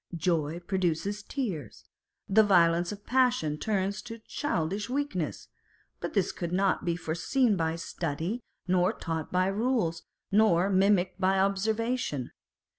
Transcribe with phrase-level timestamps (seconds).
[0.17, 1.85] Joy produces tears:
[2.27, 5.49] the violence of passion turns to childish weakness;
[5.99, 10.01] but this could not be foreseen by study, nor taught by rules,
[10.31, 12.31] nor mimicked by observation.